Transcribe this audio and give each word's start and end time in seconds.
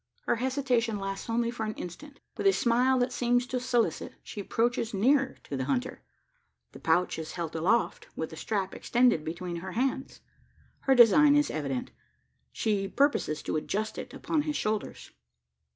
Her 0.21 0.37
hesitation 0.37 0.97
lasts 0.97 1.29
only 1.29 1.51
for 1.51 1.63
an 1.63 1.75
instant. 1.75 2.19
With 2.35 2.47
a 2.47 2.53
smile 2.53 2.97
that 2.97 3.11
seems 3.13 3.45
to 3.45 3.59
solicit, 3.59 4.15
she 4.23 4.41
approaches 4.41 4.95
nearer 4.95 5.37
to 5.43 5.55
the 5.55 5.65
hunter. 5.65 6.01
The 6.71 6.79
pouch 6.79 7.19
is 7.19 7.33
held 7.33 7.55
aloft, 7.55 8.07
with 8.15 8.31
the 8.31 8.35
strap 8.35 8.73
extended 8.73 9.23
between 9.23 9.57
her 9.57 9.73
hands. 9.73 10.21
Her 10.79 10.95
design 10.95 11.35
is 11.35 11.51
evident 11.51 11.91
she 12.51 12.87
purposes 12.87 13.43
to 13.43 13.57
adjust 13.57 13.99
it 13.99 14.11
upon 14.11 14.41
his 14.41 14.55
shoulders. 14.55 15.11